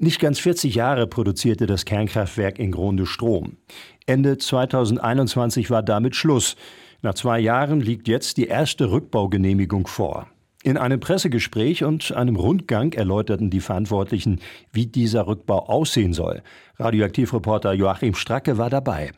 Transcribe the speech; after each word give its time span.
Nicht 0.00 0.20
ganz 0.20 0.40
40 0.40 0.74
Jahre 0.74 1.06
produzierte 1.06 1.66
das 1.66 1.84
Kernkraftwerk 1.84 2.58
in 2.58 2.72
Grunde 2.72 3.06
Strom. 3.06 3.58
Ende 4.06 4.38
2021 4.38 5.70
war 5.70 5.82
damit 5.82 6.16
Schluss. 6.16 6.56
Nach 7.02 7.14
zwei 7.14 7.38
Jahren 7.38 7.80
liegt 7.80 8.08
jetzt 8.08 8.36
die 8.36 8.46
erste 8.46 8.90
Rückbaugenehmigung 8.90 9.86
vor. 9.86 10.26
In 10.64 10.78
einem 10.78 10.98
Pressegespräch 10.98 11.84
und 11.84 12.10
einem 12.12 12.36
Rundgang 12.36 12.92
erläuterten 12.94 13.50
die 13.50 13.60
Verantwortlichen, 13.60 14.40
wie 14.72 14.86
dieser 14.86 15.26
Rückbau 15.26 15.66
aussehen 15.68 16.14
soll. 16.14 16.42
Radioaktivreporter 16.78 17.74
Joachim 17.74 18.14
Stracke 18.14 18.58
war 18.58 18.70
dabei. 18.70 19.12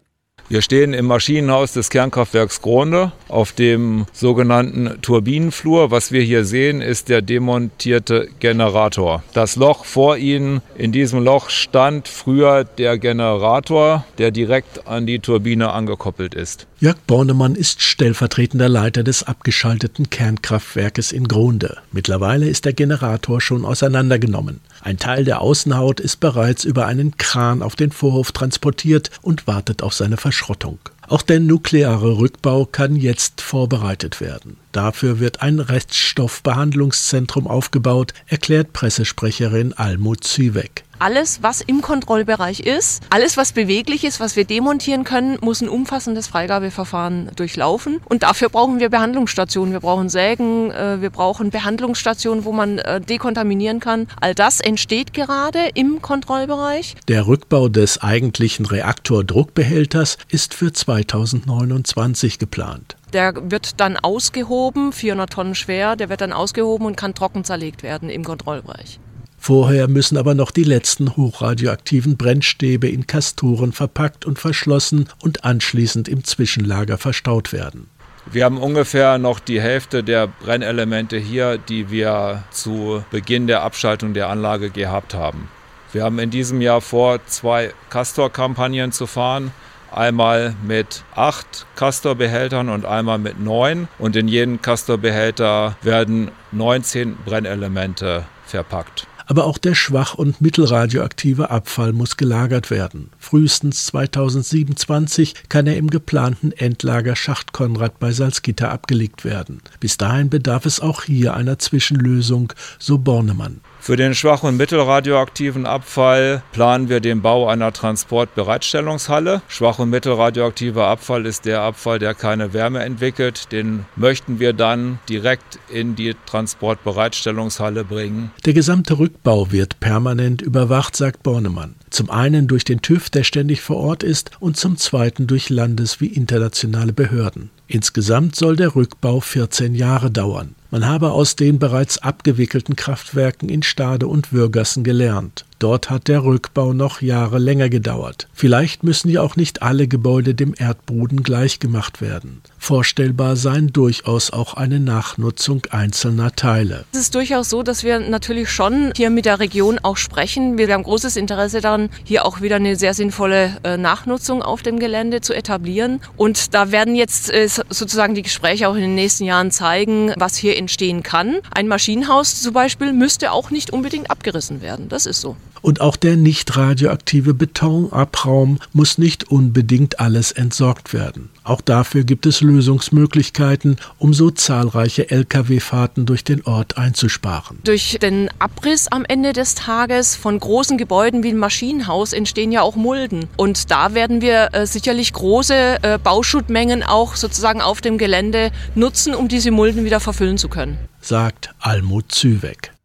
Wir 0.48 0.62
stehen 0.62 0.94
im 0.94 1.06
Maschinenhaus 1.06 1.72
des 1.72 1.90
Kernkraftwerks 1.90 2.62
Gronde 2.62 3.10
auf 3.26 3.50
dem 3.50 4.06
sogenannten 4.12 5.02
Turbinenflur. 5.02 5.90
Was 5.90 6.12
wir 6.12 6.22
hier 6.22 6.44
sehen, 6.44 6.80
ist 6.80 7.08
der 7.08 7.20
demontierte 7.20 8.28
Generator. 8.38 9.24
Das 9.32 9.56
Loch 9.56 9.84
vor 9.84 10.18
Ihnen, 10.18 10.62
in 10.76 10.92
diesem 10.92 11.24
Loch 11.24 11.50
stand 11.50 12.06
früher 12.06 12.62
der 12.62 12.96
Generator, 12.96 14.04
der 14.18 14.30
direkt 14.30 14.86
an 14.86 15.04
die 15.04 15.18
Turbine 15.18 15.72
angekoppelt 15.72 16.34
ist. 16.34 16.68
Jörg 16.78 16.96
Bornemann 17.08 17.56
ist 17.56 17.82
stellvertretender 17.82 18.68
Leiter 18.68 19.02
des 19.02 19.24
abgeschalteten 19.24 20.10
Kernkraftwerkes 20.10 21.10
in 21.10 21.26
Gronde. 21.26 21.78
Mittlerweile 21.90 22.48
ist 22.48 22.66
der 22.66 22.72
Generator 22.72 23.40
schon 23.40 23.64
auseinandergenommen. 23.64 24.60
Ein 24.86 24.98
Teil 24.98 25.24
der 25.24 25.40
Außenhaut 25.40 25.98
ist 25.98 26.20
bereits 26.20 26.62
über 26.62 26.86
einen 26.86 27.16
Kran 27.16 27.60
auf 27.60 27.74
den 27.74 27.90
Vorhof 27.90 28.30
transportiert 28.30 29.10
und 29.20 29.48
wartet 29.48 29.82
auf 29.82 29.92
seine 29.94 30.16
Verschrottung. 30.16 30.78
Auch 31.08 31.22
der 31.22 31.40
nukleare 31.40 32.18
Rückbau 32.18 32.66
kann 32.66 32.94
jetzt 32.94 33.40
vorbereitet 33.40 34.20
werden. 34.20 34.58
Dafür 34.70 35.18
wird 35.18 35.42
ein 35.42 35.58
Reststoffbehandlungszentrum 35.58 37.48
aufgebaut, 37.48 38.14
erklärt 38.28 38.72
Pressesprecherin 38.72 39.72
Almut 39.72 40.22
Züweck 40.22 40.84
alles, 40.98 41.42
was 41.42 41.60
im 41.60 41.82
Kontrollbereich 41.82 42.60
ist, 42.60 43.02
alles, 43.10 43.36
was 43.36 43.52
beweglich 43.52 44.04
ist, 44.04 44.20
was 44.20 44.36
wir 44.36 44.44
demontieren 44.44 45.04
können, 45.04 45.38
muss 45.40 45.60
ein 45.60 45.68
umfassendes 45.68 46.26
Freigabeverfahren 46.26 47.30
durchlaufen. 47.36 48.00
Und 48.08 48.22
dafür 48.22 48.48
brauchen 48.48 48.80
wir 48.80 48.88
Behandlungsstationen. 48.88 49.72
Wir 49.72 49.80
brauchen 49.80 50.08
Sägen, 50.08 50.70
äh, 50.70 51.00
wir 51.00 51.10
brauchen 51.10 51.50
Behandlungsstationen, 51.50 52.44
wo 52.44 52.52
man 52.52 52.78
äh, 52.78 53.00
dekontaminieren 53.00 53.80
kann. 53.80 54.06
All 54.20 54.34
das 54.34 54.60
entsteht 54.60 55.12
gerade 55.12 55.70
im 55.74 56.02
Kontrollbereich. 56.02 56.94
Der 57.08 57.26
Rückbau 57.26 57.68
des 57.68 58.02
eigentlichen 58.02 58.66
Reaktordruckbehälters 58.66 60.18
ist 60.28 60.54
für 60.54 60.72
2029 60.72 62.38
geplant. 62.38 62.96
Der 63.12 63.50
wird 63.50 63.80
dann 63.80 63.96
ausgehoben, 63.96 64.92
400 64.92 65.32
Tonnen 65.32 65.54
schwer, 65.54 65.96
der 65.96 66.08
wird 66.08 66.20
dann 66.20 66.32
ausgehoben 66.32 66.86
und 66.86 66.96
kann 66.96 67.14
trocken 67.14 67.44
zerlegt 67.44 67.82
werden 67.82 68.10
im 68.10 68.24
Kontrollbereich. 68.24 68.98
Vorher 69.46 69.86
müssen 69.86 70.16
aber 70.16 70.34
noch 70.34 70.50
die 70.50 70.64
letzten 70.64 71.16
hochradioaktiven 71.16 72.16
Brennstäbe 72.16 72.88
in 72.88 73.06
Kastoren 73.06 73.70
verpackt 73.70 74.24
und 74.24 74.40
verschlossen 74.40 75.08
und 75.22 75.44
anschließend 75.44 76.08
im 76.08 76.24
Zwischenlager 76.24 76.98
verstaut 76.98 77.52
werden. 77.52 77.88
Wir 78.28 78.44
haben 78.44 78.58
ungefähr 78.58 79.18
noch 79.18 79.38
die 79.38 79.60
Hälfte 79.60 80.02
der 80.02 80.26
Brennelemente 80.26 81.16
hier, 81.16 81.58
die 81.58 81.92
wir 81.92 82.42
zu 82.50 83.04
Beginn 83.12 83.46
der 83.46 83.62
Abschaltung 83.62 84.14
der 84.14 84.30
Anlage 84.30 84.70
gehabt 84.70 85.14
haben. 85.14 85.48
Wir 85.92 86.02
haben 86.02 86.18
in 86.18 86.30
diesem 86.30 86.60
Jahr 86.60 86.80
vor, 86.80 87.24
zwei 87.26 87.72
Castor-Kampagnen 87.88 88.90
zu 88.90 89.06
fahren. 89.06 89.52
Einmal 89.92 90.56
mit 90.66 91.04
acht 91.14 91.66
Castor-Behältern 91.76 92.68
und 92.68 92.84
einmal 92.84 93.18
mit 93.18 93.38
neun. 93.38 93.86
Und 94.00 94.16
in 94.16 94.26
jeden 94.26 94.60
Castor-Behälter 94.60 95.76
werden 95.82 96.32
19 96.50 97.16
Brennelemente 97.24 98.24
verpackt 98.44 99.06
aber 99.26 99.44
auch 99.44 99.58
der 99.58 99.74
schwach- 99.74 100.14
und 100.14 100.40
mittelradioaktive 100.40 101.50
Abfall 101.50 101.92
muss 101.92 102.16
gelagert 102.16 102.70
werden. 102.70 103.10
Frühestens 103.18 103.86
2027 103.86 105.34
kann 105.48 105.66
er 105.66 105.76
im 105.76 105.90
geplanten 105.90 106.52
Endlager 106.52 107.16
Schacht 107.16 107.52
Konrad 107.52 107.98
bei 107.98 108.12
Salzgitter 108.12 108.70
abgelegt 108.70 109.24
werden. 109.24 109.60
Bis 109.80 109.98
dahin 109.98 110.30
bedarf 110.30 110.64
es 110.64 110.80
auch 110.80 111.02
hier 111.02 111.34
einer 111.34 111.58
Zwischenlösung, 111.58 112.52
so 112.78 112.98
Bornemann. 112.98 113.60
Für 113.80 113.96
den 113.96 114.14
schwach- 114.14 114.42
und 114.42 114.56
mittelradioaktiven 114.56 115.64
Abfall 115.64 116.42
planen 116.52 116.88
wir 116.88 117.00
den 117.00 117.22
Bau 117.22 117.48
einer 117.48 117.72
Transportbereitstellungshalle. 117.72 119.42
Schwach- 119.48 119.78
und 119.78 119.90
mittelradioaktiver 119.90 120.86
Abfall 120.86 121.24
ist 121.26 121.44
der 121.44 121.60
Abfall, 121.60 121.98
der 121.98 122.14
keine 122.14 122.52
Wärme 122.52 122.82
entwickelt. 122.82 123.52
Den 123.52 123.84
möchten 123.94 124.40
wir 124.40 124.52
dann 124.52 124.98
direkt 125.08 125.58
in 125.68 125.94
die 125.94 126.14
Transportbereitstellungshalle 126.26 127.84
bringen. 127.84 128.32
Der 128.44 128.54
gesamte 128.54 128.98
Rückbau 128.98 129.52
wird 129.52 129.78
permanent 129.78 130.42
überwacht, 130.42 130.96
sagt 130.96 131.22
Bornemann. 131.22 131.76
Zum 131.90 132.10
einen 132.10 132.48
durch 132.48 132.64
den 132.64 132.82
TÜV, 132.82 133.10
der 133.10 133.22
ständig 133.22 133.60
vor 133.60 133.76
Ort 133.76 134.02
ist, 134.02 134.32
und 134.40 134.56
zum 134.56 134.76
zweiten 134.76 135.26
durch 135.26 135.48
Landes- 135.48 136.00
wie 136.00 136.08
internationale 136.08 136.92
Behörden. 136.92 137.50
Insgesamt 137.68 138.36
soll 138.36 138.56
der 138.56 138.74
Rückbau 138.74 139.20
14 139.20 139.74
Jahre 139.74 140.10
dauern. 140.10 140.54
Man 140.76 140.86
habe 140.86 141.12
aus 141.12 141.36
den 141.36 141.58
bereits 141.58 141.96
abgewickelten 142.02 142.76
Kraftwerken 142.76 143.48
in 143.48 143.62
Stade 143.62 144.06
und 144.06 144.34
Würgassen 144.34 144.84
gelernt. 144.84 145.46
Dort 145.58 145.88
hat 145.88 146.08
der 146.08 146.22
Rückbau 146.22 146.74
noch 146.74 147.00
Jahre 147.00 147.38
länger 147.38 147.70
gedauert. 147.70 148.28
Vielleicht 148.34 148.82
müssen 148.82 149.08
ja 149.08 149.22
auch 149.22 149.36
nicht 149.36 149.62
alle 149.62 149.88
Gebäude 149.88 150.34
dem 150.34 150.54
Erdboden 150.56 151.22
gleichgemacht 151.22 152.02
werden. 152.02 152.42
Vorstellbar 152.58 153.36
seien 153.36 153.72
durchaus 153.72 154.32
auch 154.32 154.54
eine 154.54 154.80
Nachnutzung 154.80 155.62
einzelner 155.70 156.36
Teile. 156.36 156.84
Es 156.92 156.98
ist 156.98 157.14
durchaus 157.14 157.48
so, 157.48 157.62
dass 157.62 157.84
wir 157.84 158.00
natürlich 158.00 158.50
schon 158.50 158.92
hier 158.94 159.08
mit 159.08 159.24
der 159.24 159.40
Region 159.40 159.78
auch 159.82 159.96
sprechen. 159.96 160.58
Wir 160.58 160.70
haben 160.74 160.82
großes 160.82 161.16
Interesse 161.16 161.62
daran, 161.62 161.88
hier 162.04 162.26
auch 162.26 162.42
wieder 162.42 162.56
eine 162.56 162.76
sehr 162.76 162.92
sinnvolle 162.92 163.56
äh, 163.64 163.78
Nachnutzung 163.78 164.42
auf 164.42 164.60
dem 164.60 164.78
Gelände 164.78 165.22
zu 165.22 165.32
etablieren. 165.32 166.00
Und 166.18 166.52
da 166.52 166.70
werden 166.70 166.94
jetzt 166.94 167.30
äh, 167.30 167.48
sozusagen 167.48 168.14
die 168.14 168.22
Gespräche 168.22 168.68
auch 168.68 168.74
in 168.74 168.82
den 168.82 168.94
nächsten 168.94 169.24
Jahren 169.24 169.50
zeigen, 169.50 170.12
was 170.16 170.36
hier 170.36 170.58
entstehen 170.58 171.02
kann. 171.02 171.36
Ein 171.54 171.66
Maschinenhaus 171.66 172.42
zum 172.42 172.52
Beispiel 172.52 172.92
müsste 172.92 173.32
auch 173.32 173.50
nicht 173.50 173.70
unbedingt 173.70 174.10
abgerissen 174.10 174.60
werden. 174.60 174.90
Das 174.90 175.06
ist 175.06 175.22
so. 175.22 175.36
Und 175.66 175.80
auch 175.80 175.96
der 175.96 176.14
nicht 176.14 176.56
radioaktive 176.56 177.34
Betonabraum 177.34 178.60
muss 178.72 178.98
nicht 178.98 179.32
unbedingt 179.32 179.98
alles 179.98 180.30
entsorgt 180.30 180.92
werden. 180.92 181.28
Auch 181.42 181.60
dafür 181.60 182.04
gibt 182.04 182.24
es 182.24 182.40
Lösungsmöglichkeiten, 182.40 183.76
um 183.98 184.14
so 184.14 184.30
zahlreiche 184.30 185.10
Lkw-Fahrten 185.10 186.06
durch 186.06 186.22
den 186.22 186.44
Ort 186.44 186.78
einzusparen. 186.78 187.58
Durch 187.64 187.98
den 188.00 188.30
Abriss 188.38 188.86
am 188.86 189.04
Ende 189.04 189.32
des 189.32 189.56
Tages 189.56 190.14
von 190.14 190.38
großen 190.38 190.78
Gebäuden 190.78 191.24
wie 191.24 191.30
ein 191.30 191.36
Maschinenhaus 191.36 192.12
entstehen 192.12 192.52
ja 192.52 192.62
auch 192.62 192.76
Mulden. 192.76 193.26
Und 193.36 193.68
da 193.72 193.92
werden 193.92 194.20
wir 194.20 194.50
äh, 194.52 194.68
sicherlich 194.68 195.12
große 195.14 195.78
äh, 195.82 195.98
Bauschuttmengen 195.98 196.84
auch 196.84 197.16
sozusagen 197.16 197.60
auf 197.60 197.80
dem 197.80 197.98
Gelände 197.98 198.52
nutzen, 198.76 199.16
um 199.16 199.26
diese 199.26 199.50
Mulden 199.50 199.84
wieder 199.84 199.98
verfüllen 199.98 200.38
zu 200.38 200.48
können. 200.48 200.78
Sagt 201.00 201.52
Almut 201.58 202.12
Züweck. 202.12 202.75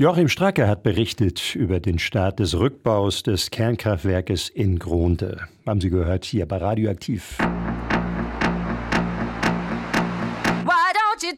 Joachim 0.00 0.28
Stracke 0.28 0.68
hat 0.68 0.84
berichtet 0.84 1.56
über 1.56 1.80
den 1.80 1.98
Start 1.98 2.38
des 2.38 2.56
Rückbaus 2.56 3.24
des 3.24 3.50
Kernkraftwerkes 3.50 4.48
in 4.48 4.78
Gronde. 4.78 5.48
Haben 5.66 5.80
Sie 5.80 5.90
gehört 5.90 6.24
hier 6.24 6.46
bei 6.46 6.58
Radioaktiv. 6.58 7.36
Why 7.38 7.46
don't 10.94 11.24
you 11.24 11.32